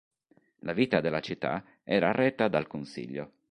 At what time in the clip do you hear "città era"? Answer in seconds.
1.19-2.11